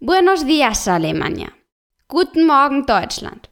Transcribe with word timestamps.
Buenos 0.00 0.46
dias, 0.46 0.86
Alemania. 0.86 1.48
Guten 2.06 2.46
Morgen, 2.46 2.86
Deutschland. 2.86 3.50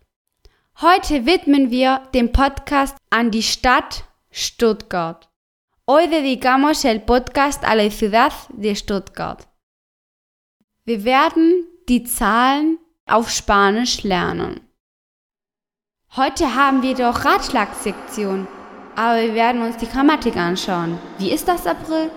Heute 0.81 1.27
widmen 1.27 1.73
wir 1.73 2.03
den 2.15 2.31
Podcast 2.31 2.97
an 3.11 3.33
die 3.33 3.43
Stadt 3.43 4.05
Stuttgart. 4.31 5.29
Hoy 5.89 6.07
dedicamos 6.07 6.85
el 6.85 7.01
podcast 7.01 7.65
a 7.65 7.75
la 7.75 7.91
ciudad 7.91 8.33
de 8.51 8.77
Stuttgart. 8.77 9.49
Wir 10.85 11.03
werden 11.03 11.67
die 11.89 12.05
Zahlen 12.05 12.79
auf 13.07 13.29
Spanisch 13.29 14.05
lernen. 14.05 14.61
Heute 16.15 16.55
haben 16.55 16.81
wir 16.81 16.95
doch 16.95 17.25
Ratschlagsektion, 17.25 18.47
aber 18.95 19.21
wir 19.21 19.35
werden 19.35 19.63
uns 19.63 19.79
die 19.79 19.89
Grammatik 19.89 20.37
anschauen. 20.37 20.97
Wie 21.19 21.33
ist 21.33 21.49
das 21.49 21.67
April? 21.67 22.09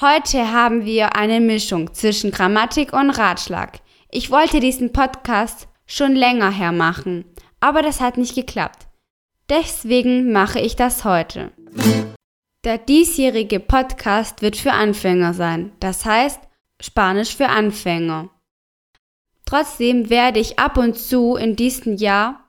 Heute 0.00 0.50
haben 0.50 0.86
wir 0.86 1.14
eine 1.14 1.40
Mischung 1.40 1.92
zwischen 1.92 2.30
Grammatik 2.30 2.94
und 2.94 3.10
Ratschlag. 3.10 3.80
Ich 4.10 4.30
wollte 4.30 4.58
diesen 4.58 4.94
Podcast 4.94 5.68
schon 5.84 6.14
länger 6.14 6.50
her 6.50 6.72
machen, 6.72 7.26
aber 7.60 7.82
das 7.82 8.00
hat 8.00 8.16
nicht 8.16 8.34
geklappt. 8.34 8.86
Deswegen 9.50 10.32
mache 10.32 10.58
ich 10.58 10.74
das 10.74 11.04
heute. 11.04 11.52
Der 12.64 12.78
diesjährige 12.78 13.60
Podcast 13.60 14.40
wird 14.40 14.56
für 14.56 14.72
Anfänger 14.72 15.34
sein, 15.34 15.72
das 15.80 16.06
heißt 16.06 16.40
Spanisch 16.80 17.36
für 17.36 17.50
Anfänger. 17.50 18.30
Trotzdem 19.44 20.08
werde 20.08 20.40
ich 20.40 20.58
ab 20.58 20.78
und 20.78 20.96
zu 20.96 21.36
in 21.36 21.56
diesem 21.56 21.96
Jahr 21.96 22.48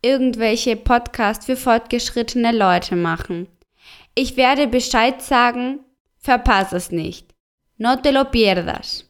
irgendwelche 0.00 0.76
Podcasts 0.76 1.44
für 1.44 1.56
fortgeschrittene 1.56 2.52
Leute 2.52 2.96
machen. 2.96 3.48
Ich 4.14 4.38
werde 4.38 4.66
Bescheid 4.66 5.20
sagen, 5.20 5.80
Verpass 6.26 6.72
es 6.72 6.90
nicht. 6.90 7.32
No 7.78 7.94
te 8.02 8.10
lo 8.10 8.24
pierdas. 8.24 9.04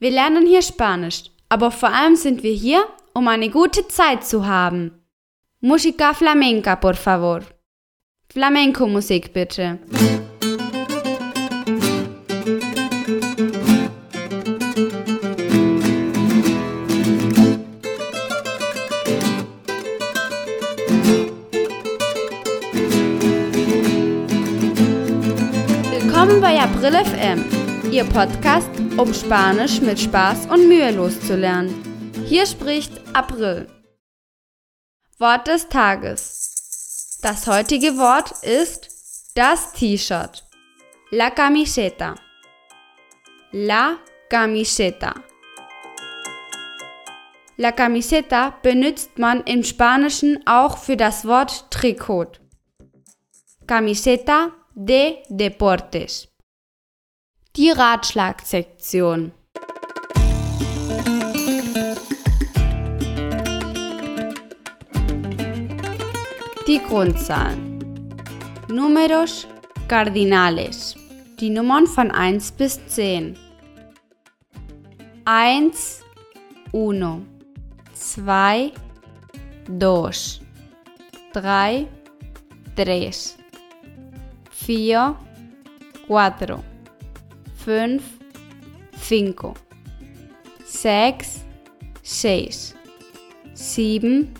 Wir 0.00 0.10
lernen 0.10 0.44
hier 0.44 0.62
Spanisch, 0.62 1.30
aber 1.48 1.70
vor 1.70 1.90
allem 1.90 2.16
sind 2.16 2.42
wir 2.42 2.52
hier, 2.52 2.84
um 3.14 3.28
eine 3.28 3.48
gute 3.48 3.86
Zeit 3.86 4.24
zu 4.24 4.44
haben. 4.44 5.04
Música 5.60 6.12
flamenca, 6.12 6.74
por 6.74 6.94
favor. 6.94 7.42
Flamenco-Musik 8.28 9.32
bitte. 9.32 9.78
April 26.82 27.04
FM, 27.04 27.92
Ihr 27.92 28.02
Podcast, 28.02 28.68
um 28.96 29.14
Spanisch 29.14 29.80
mit 29.80 30.00
Spaß 30.00 30.46
und 30.46 30.66
mühelos 30.66 31.20
zu 31.20 31.36
lernen. 31.36 32.10
Hier 32.26 32.44
spricht 32.44 33.00
April. 33.12 33.68
Wort 35.20 35.46
des 35.46 35.68
Tages. 35.68 37.20
Das 37.22 37.46
heutige 37.46 37.96
Wort 37.98 38.32
ist 38.42 39.30
das 39.36 39.72
T-Shirt. 39.74 40.44
La 41.12 41.30
camiseta. 41.30 42.16
La 43.52 43.98
camiseta. 44.28 45.14
La 47.58 47.70
camiseta 47.70 48.58
benutzt 48.60 49.18
man 49.18 49.44
im 49.44 49.62
Spanischen 49.62 50.44
auch 50.46 50.78
für 50.78 50.96
das 50.96 51.24
Wort 51.24 51.70
Trikot. 51.70 52.40
Camiseta 53.68 54.50
de 54.74 55.18
Deportes. 55.28 56.31
Die 57.54 57.68
Ratschlagsektion. 57.70 59.32
Die 66.66 66.80
Grundzahlen. 66.88 67.78
Números 68.68 69.46
cardinales. 69.86 70.96
Die 71.40 71.50
Nummern 71.50 71.86
von 71.86 72.10
1 72.10 72.52
bis 72.52 72.80
10. 72.86 73.36
1, 75.26 76.00
1, 76.72 77.22
2, 77.92 78.72
2, 79.66 80.40
3, 81.34 81.86
3 82.76 83.10
vier, 84.50 85.16
cuatro, 86.06 86.62
fünf, 87.64 88.02
cinco, 88.98 89.54
sechs, 90.64 91.44
seis, 92.02 92.74
sieben, 93.54 94.32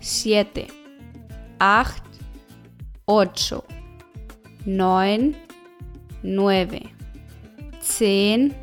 siete, 0.00 0.66
acht, 1.58 2.02
ocho, 3.06 3.64
neun, 4.64 5.34
nueve, 6.22 6.82
zehn, 7.80 8.54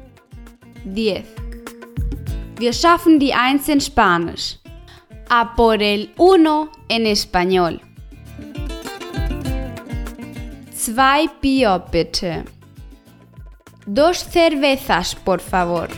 diez. 0.85 1.25
Wir 2.59 2.71
schaffen 2.71 3.19
die 3.19 3.33
Eins 3.33 3.67
in 3.67 3.81
Spanisch. 3.81 4.59
A 5.29 5.45
por 5.45 5.81
el 5.81 6.09
uno 6.17 6.69
en 6.87 7.05
español. 7.05 7.79
Zwei 10.71 11.27
Bier 11.41 11.79
bitte. 11.91 12.43
Dos 13.85 14.19
cervezas, 14.19 15.13
por 15.13 15.41
favor. 15.41 15.89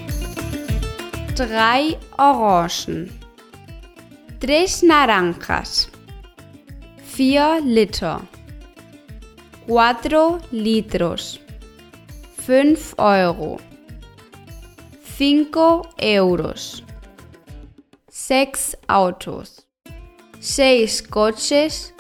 Drei 1.35 1.99
Orangen. 2.17 3.11
Tres 4.39 4.81
naranjas. 4.81 5.89
Vier 6.97 7.61
Liter. 7.61 8.21
Cuatro 9.67 10.39
litros. 10.51 11.39
Fünf 12.37 12.95
Euro. 12.97 13.57
Cinco 15.17 15.87
euros. 15.97 16.83
Sechs 18.09 18.75
Autos. 18.87 19.67
Seis 20.39 21.01
coches. 21.01 21.93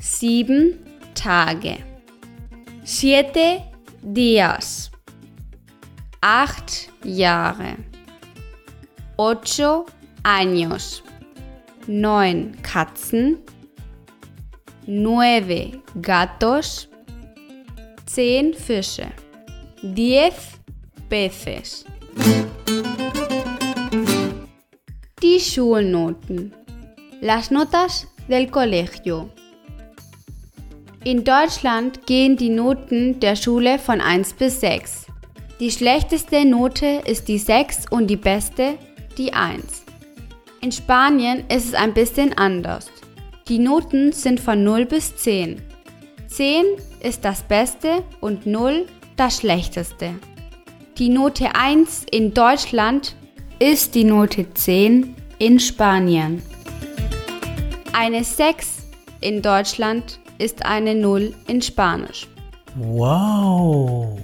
Sieben 0.00 0.78
Tage. 1.14 1.84
Siete 2.84 3.73
días. 4.04 4.90
Acht 6.20 6.90
Jahre. 7.02 7.76
Ocho 9.16 9.86
años. 10.22 11.02
Neun 11.86 12.56
Katzen. 12.62 13.42
Nueve 14.86 15.82
gatos. 15.94 16.88
Zehn 18.06 18.54
Fische. 18.54 19.12
Diez 19.82 20.60
peces. 21.08 21.84
Die 25.20 25.40
Schulnoten. 25.40 26.54
Las 27.20 27.50
notas 27.50 28.08
del 28.28 28.50
colegio. 28.50 29.30
In 31.06 31.22
Deutschland 31.22 32.06
gehen 32.06 32.38
die 32.38 32.48
Noten 32.48 33.20
der 33.20 33.36
Schule 33.36 33.78
von 33.78 34.00
1 34.00 34.32
bis 34.32 34.60
6. 34.60 35.04
Die 35.60 35.70
schlechteste 35.70 36.46
Note 36.46 37.02
ist 37.04 37.28
die 37.28 37.36
6 37.36 37.90
und 37.90 38.06
die 38.06 38.16
beste 38.16 38.78
die 39.18 39.34
1. 39.34 39.84
In 40.62 40.72
Spanien 40.72 41.44
ist 41.50 41.66
es 41.66 41.74
ein 41.74 41.92
bisschen 41.92 42.32
anders. 42.38 42.86
Die 43.48 43.58
Noten 43.58 44.12
sind 44.12 44.40
von 44.40 44.64
0 44.64 44.86
bis 44.86 45.14
10. 45.16 45.60
10 46.28 46.64
ist 47.00 47.22
das 47.22 47.42
Beste 47.42 48.02
und 48.22 48.46
0 48.46 48.86
das 49.16 49.40
Schlechteste. 49.40 50.14
Die 50.96 51.10
Note 51.10 51.54
1 51.54 52.06
in 52.12 52.32
Deutschland 52.32 53.14
ist 53.58 53.94
die 53.94 54.04
Note 54.04 54.46
10 54.54 55.14
in 55.38 55.60
Spanien. 55.60 56.42
Eine 57.92 58.24
6 58.24 58.86
in 59.20 59.42
Deutschland 59.42 60.18
ist 60.38 60.64
eine 60.64 60.94
0 60.94 61.34
in 61.46 61.62
Spanisch. 61.62 62.28
Wow. 62.76 64.18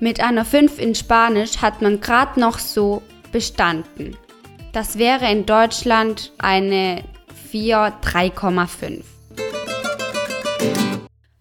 Mit 0.00 0.20
einer 0.20 0.44
5 0.44 0.78
in 0.78 0.94
Spanisch 0.94 1.58
hat 1.58 1.82
man 1.82 2.00
gerade 2.00 2.38
noch 2.38 2.58
so 2.58 3.02
bestanden. 3.32 4.16
Das 4.72 4.98
wäre 4.98 5.30
in 5.30 5.46
Deutschland 5.46 6.32
eine 6.38 7.02
4 7.50 7.94
3,5. 8.02 9.02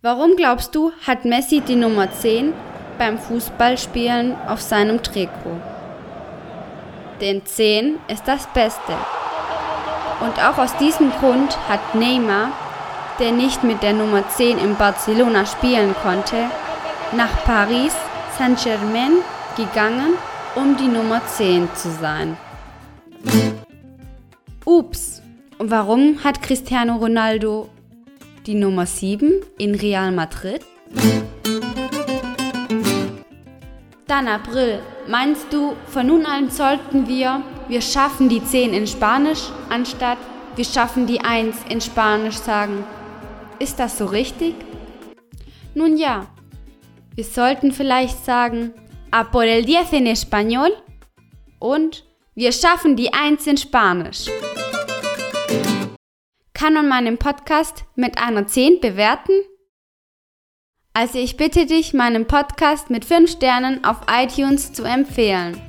Warum 0.02 0.36
glaubst 0.36 0.76
du, 0.76 0.92
hat 1.06 1.26
Messi 1.26 1.62
die 1.62 1.76
Nummer 1.76 2.12
10 2.12 2.54
beim 2.98 3.18
Fußballspielen 3.18 4.36
auf 4.48 4.62
seinem 4.62 5.02
Trikot? 5.02 5.60
Denn 7.20 7.46
10 7.46 7.98
ist 8.08 8.28
das 8.28 8.48
Beste. 8.48 8.94
Und 10.22 10.40
auch 10.40 10.58
aus 10.58 10.78
diesem 10.78 11.12
Grund 11.12 11.58
hat 11.68 11.96
Neymar 11.96 12.52
der 13.20 13.32
nicht 13.32 13.64
mit 13.64 13.82
der 13.84 13.94
Nummer 13.94 14.28
10 14.28 14.58
in 14.58 14.76
Barcelona 14.76 15.46
spielen 15.46 15.96
konnte, 16.04 16.50
nach 17.16 17.44
Paris 17.46 17.94
Saint-Germain 18.38 19.14
gegangen 19.56 20.14
um 20.56 20.78
die 20.78 20.88
Nummer 20.88 21.22
10 21.26 21.70
zu 21.76 21.92
sein. 21.92 22.38
Ups, 24.64 25.22
warum 25.60 26.24
hat 26.24 26.42
Cristiano 26.42 26.96
Ronaldo 26.96 27.70
die 28.46 28.56
Nummer 28.56 28.86
7 28.86 29.32
in 29.58 29.76
Real 29.76 30.12
Madrid? 30.12 30.62
Dann 34.08 34.28
April, 34.28 34.80
meinst 35.08 35.52
du, 35.52 35.76
von 35.88 36.08
nun 36.08 36.26
an 36.26 36.50
sollten 36.50 37.08
wir, 37.08 37.42
wir 37.68 37.82
schaffen 37.82 38.30
die 38.30 38.44
10 38.44 38.74
in 38.74 38.88
Spanisch, 38.88 39.50
anstatt 39.70 40.20
wir 40.56 40.66
schaffen 40.66 41.06
die 41.06 41.20
1 41.20 41.58
in 41.70 41.82
Spanisch 41.82 42.38
sagen? 42.38 42.86
Ist 43.60 43.80
das 43.80 43.98
so 43.98 44.06
richtig? 44.06 44.56
Nun 45.74 45.98
ja, 45.98 46.28
wir 47.16 47.24
sollten 47.24 47.72
vielleicht 47.72 48.26
sagen, 48.26 48.74
a 49.12 49.24
por 49.24 49.44
el 49.44 49.66
10 49.66 49.94
en 49.94 50.08
español 50.08 50.72
und 51.60 52.06
wir 52.36 52.52
schaffen 52.52 52.98
die 52.98 53.14
1 53.14 53.48
in 53.48 53.58
Spanisch. 53.58 54.26
Kann 56.54 56.74
man 56.74 56.88
meinen 56.90 57.18
Podcast 57.18 57.86
mit 57.96 58.18
einer 58.18 58.46
10 58.46 58.82
bewerten? 58.82 59.34
Also 60.94 61.20
ich 61.20 61.38
bitte 61.38 61.66
dich, 61.66 61.94
meinen 61.94 62.26
Podcast 62.26 62.90
mit 62.90 63.06
5 63.06 63.32
Sternen 63.32 63.84
auf 63.86 63.98
iTunes 64.10 64.74
zu 64.74 64.84
empfehlen. 64.84 65.62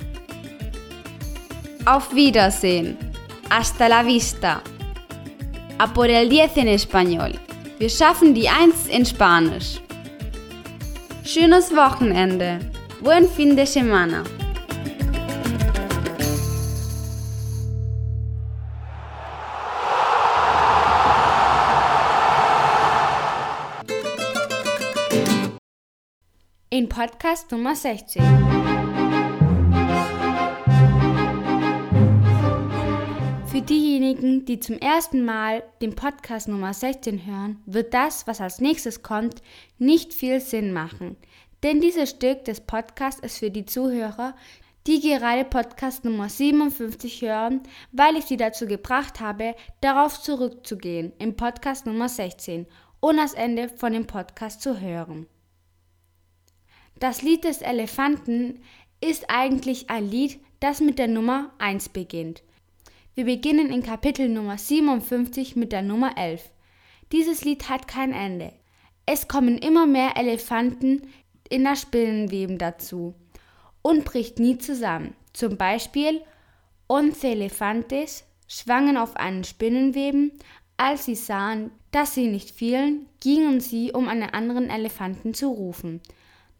Auf 1.85 2.13
Wiedersehen. 2.13 2.97
Hasta 3.49 3.87
la 3.87 4.05
vista. 4.05 4.61
A 5.77 5.87
por 5.87 6.07
el 6.09 6.29
10 6.29 6.57
en 6.57 6.67
español. 6.67 7.47
Wir 7.77 7.89
schaffen 7.89 8.33
die 8.33 8.49
1 8.49 8.87
in 8.87 9.05
Spanisch. 9.05 9.79
Schönes 11.23 11.71
Wochenende. 11.75 12.59
Buen 13.01 13.29
fin 13.29 13.55
de 13.55 13.65
semana. 13.65 14.23
in 26.69 26.87
Podcast 26.87 27.51
Nummer 27.51 27.75
16. 27.75 28.76
Für 33.57 33.63
diejenigen, 33.63 34.45
die 34.45 34.59
zum 34.59 34.77
ersten 34.77 35.25
Mal 35.25 35.63
den 35.81 35.95
Podcast 35.95 36.47
Nummer 36.47 36.75
16 36.75 37.25
hören, 37.25 37.59
wird 37.65 37.91
das, 37.91 38.27
was 38.27 38.39
als 38.39 38.61
nächstes 38.61 39.01
kommt, 39.01 39.41
nicht 39.79 40.13
viel 40.13 40.39
Sinn 40.41 40.73
machen. 40.73 41.17
Denn 41.63 41.81
dieses 41.81 42.11
Stück 42.11 42.45
des 42.45 42.61
Podcasts 42.61 43.19
ist 43.19 43.39
für 43.39 43.49
die 43.49 43.65
Zuhörer, 43.65 44.35
die 44.85 44.99
gerade 44.99 45.43
Podcast 45.43 46.05
Nummer 46.05 46.29
57 46.29 47.23
hören, 47.23 47.61
weil 47.91 48.17
ich 48.17 48.25
sie 48.25 48.37
dazu 48.37 48.67
gebracht 48.67 49.21
habe, 49.21 49.55
darauf 49.81 50.21
zurückzugehen 50.21 51.13
im 51.17 51.35
Podcast 51.35 51.87
Nummer 51.87 52.09
16 52.09 52.67
und 52.99 53.17
das 53.17 53.33
Ende 53.33 53.69
von 53.69 53.91
dem 53.91 54.05
Podcast 54.05 54.61
zu 54.61 54.79
hören. 54.79 55.25
Das 56.99 57.23
Lied 57.23 57.43
des 57.43 57.63
Elefanten 57.63 58.59
ist 59.01 59.31
eigentlich 59.31 59.89
ein 59.89 60.07
Lied, 60.07 60.39
das 60.59 60.79
mit 60.79 60.99
der 60.99 61.07
Nummer 61.07 61.53
1 61.57 61.89
beginnt. 61.89 62.43
Wir 63.17 63.25
beginnen 63.25 63.71
in 63.71 63.81
Kapitel 63.81 64.29
Nummer 64.29 64.59
57 64.59 65.55
mit 65.55 65.71
der 65.71 65.81
Nummer 65.81 66.19
11. 66.19 66.51
Dieses 67.11 67.43
Lied 67.43 67.67
hat 67.67 67.87
kein 67.87 68.13
Ende. 68.13 68.53
Es 69.07 69.27
kommen 69.27 69.57
immer 69.57 69.87
mehr 69.87 70.17
Elefanten 70.17 71.01
in 71.49 71.63
das 71.63 71.81
Spinnenweben 71.81 72.59
dazu 72.59 73.15
und 73.81 74.05
bricht 74.05 74.37
nie 74.37 74.59
zusammen. 74.59 75.15
Zum 75.33 75.57
Beispiel 75.57 76.21
Once 76.87 77.23
Elefantes 77.23 78.23
schwangen 78.47 78.97
auf 78.97 79.15
einen 79.15 79.43
Spinnenweben. 79.43 80.33
Als 80.77 81.05
sie 81.05 81.15
sahen, 81.15 81.71
dass 81.89 82.13
sie 82.13 82.27
nicht 82.27 82.51
fielen, 82.51 83.07
gingen 83.19 83.61
sie, 83.61 83.93
um 83.93 84.09
einen 84.09 84.29
anderen 84.29 84.69
Elefanten 84.69 85.33
zu 85.33 85.47
rufen. 85.47 86.01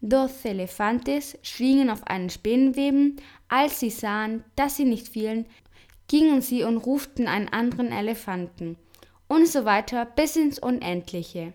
Dos 0.00 0.44
Elefantes 0.44 1.38
schwingen 1.42 1.88
auf 1.88 2.04
einen 2.08 2.30
Spinnenweben. 2.30 3.20
Als 3.48 3.78
sie 3.78 3.90
sahen, 3.90 4.44
dass 4.56 4.76
sie 4.76 4.84
nicht 4.84 5.08
fielen, 5.08 5.46
gingen 6.08 6.42
sie 6.42 6.64
und 6.64 6.78
ruften 6.78 7.28
einen 7.28 7.48
anderen 7.48 7.92
Elefanten. 7.92 8.76
Und 9.28 9.46
so 9.46 9.64
weiter 9.64 10.06
bis 10.06 10.36
ins 10.36 10.58
Unendliche. 10.58 11.52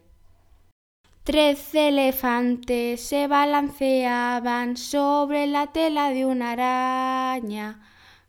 Tres 1.25 1.73
elefantes 1.73 3.09
se 3.09 3.27
balanceaban 3.27 4.75
sobre 4.75 5.47
la 5.47 5.67
tela 5.67 6.09
de 6.09 6.25
una 6.25 6.51
araña. 6.51 7.81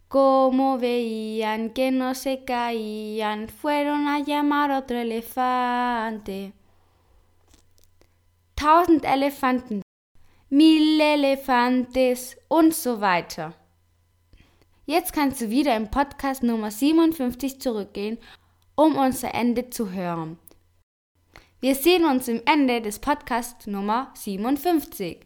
Como 0.08 0.78
veían 0.78 1.70
que 1.70 1.90
no 1.90 2.14
se 2.14 2.44
caían, 2.44 3.48
fueron 3.48 4.06
a 4.06 4.20
llamar 4.20 4.70
otro 4.70 4.96
elefante. 4.96 6.52
Tausend 8.54 9.04
Elefanten 9.04 9.82
Mille 10.48 11.14
Elefantes 11.14 12.36
und 12.48 12.72
so 12.72 13.00
weiter. 13.00 13.54
Jetzt 14.86 15.14
kannst 15.14 15.40
du 15.40 15.48
wieder 15.48 15.74
im 15.76 15.90
Podcast 15.90 16.42
Nummer 16.42 16.70
57 16.70 17.58
zurückgehen, 17.58 18.18
um 18.74 18.96
unser 18.96 19.34
Ende 19.34 19.70
zu 19.70 19.92
hören. 19.92 20.38
Wir 21.60 21.74
sehen 21.74 22.04
uns 22.04 22.28
im 22.28 22.42
Ende 22.44 22.82
des 22.82 22.98
Podcasts 22.98 23.66
Nummer 23.66 24.12
57. 24.14 25.20